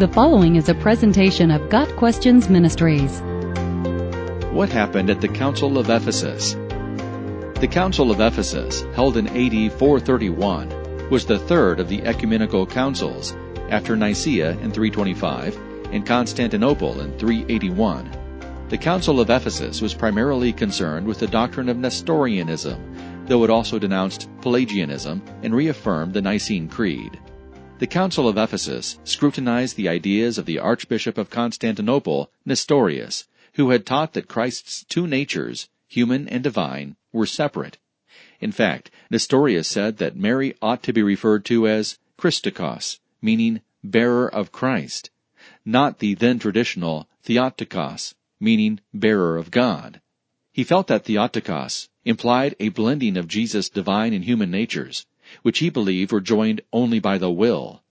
[0.00, 3.20] The following is a presentation of Got Questions Ministries.
[4.50, 6.54] What happened at the Council of Ephesus?
[7.60, 13.36] The Council of Ephesus, held in AD 431, was the third of the ecumenical councils
[13.68, 15.58] after Nicaea in 325
[15.92, 18.10] and Constantinople in 381.
[18.70, 23.78] The Council of Ephesus was primarily concerned with the doctrine of Nestorianism, though it also
[23.78, 27.20] denounced Pelagianism and reaffirmed the Nicene Creed.
[27.80, 33.86] The Council of Ephesus scrutinized the ideas of the Archbishop of Constantinople, Nestorius, who had
[33.86, 37.78] taught that Christ's two natures, human and divine, were separate.
[38.38, 44.28] In fact, Nestorius said that Mary ought to be referred to as Christokos, meaning bearer
[44.28, 45.08] of Christ,
[45.64, 50.02] not the then traditional Theotokos, meaning bearer of God.
[50.52, 55.06] He felt that Theotokos implied a blending of Jesus' divine and human natures,
[55.42, 57.82] which he believed were joined only by the will.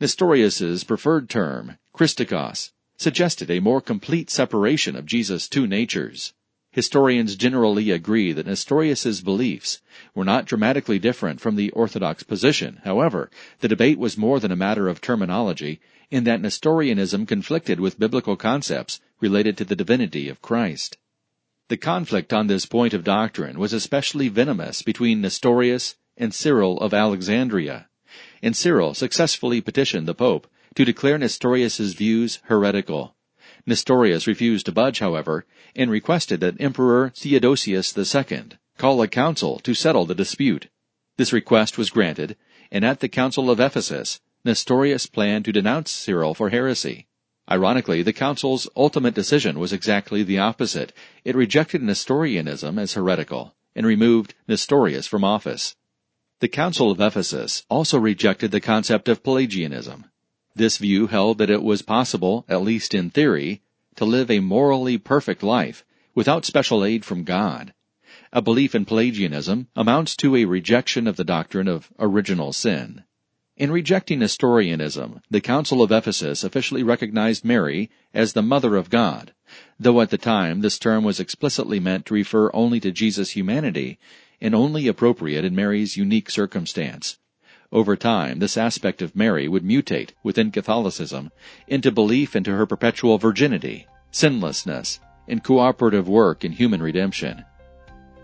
[0.00, 6.32] Nestorius's preferred term, Christokos, suggested a more complete separation of Jesus' two natures.
[6.70, 9.80] Historians generally agree that Nestorius's beliefs
[10.14, 12.80] were not dramatically different from the Orthodox position.
[12.84, 17.98] However, the debate was more than a matter of terminology, in that Nestorianism conflicted with
[17.98, 20.98] biblical concepts related to the divinity of Christ.
[21.68, 26.94] The conflict on this point of doctrine was especially venomous between Nestorius and Cyril of
[26.94, 27.88] Alexandria,
[28.42, 33.14] and Cyril successfully petitioned the Pope to declare Nestorius's views heretical.
[33.66, 35.44] Nestorius refused to budge, however,
[35.74, 40.68] and requested that Emperor Theodosius II call a council to settle the dispute.
[41.16, 42.36] This request was granted,
[42.70, 47.06] and at the Council of Ephesus, Nestorius planned to denounce Cyril for heresy.
[47.50, 50.92] Ironically, the council's ultimate decision was exactly the opposite.
[51.24, 55.76] It rejected Nestorianism as heretical and removed Nestorius from office.
[56.38, 60.04] The Council of Ephesus also rejected the concept of Pelagianism.
[60.54, 63.62] This view held that it was possible, at least in theory,
[63.94, 65.82] to live a morally perfect life
[66.14, 67.72] without special aid from God.
[68.34, 73.04] A belief in Pelagianism amounts to a rejection of the doctrine of original sin.
[73.56, 79.32] In rejecting Nestorianism, the Council of Ephesus officially recognized Mary as the Mother of God,
[79.80, 83.98] though at the time this term was explicitly meant to refer only to Jesus' humanity
[84.40, 87.18] and only appropriate in Mary's unique circumstance.
[87.72, 91.30] Over time, this aspect of Mary would mutate within Catholicism
[91.66, 97.44] into belief into her perpetual virginity, sinlessness, and cooperative work in human redemption.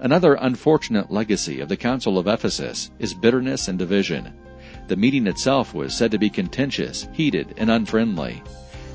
[0.00, 4.32] Another unfortunate legacy of the Council of Ephesus is bitterness and division.
[4.88, 8.42] The meeting itself was said to be contentious, heated, and unfriendly.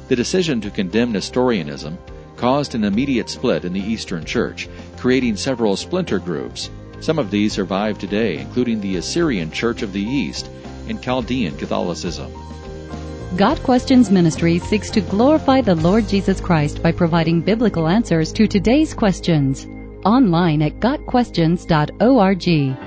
[0.08, 1.98] The decision to condemn Nestorianism
[2.36, 6.70] caused an immediate split in the Eastern Church, creating several splinter groups
[7.00, 10.50] some of these survive today, including the Assyrian Church of the East
[10.88, 12.32] and Chaldean Catholicism.
[13.36, 18.48] Got Questions Ministry seeks to glorify the Lord Jesus Christ by providing biblical answers to
[18.48, 19.66] today's questions.
[20.06, 22.83] Online at GotQuestions.org.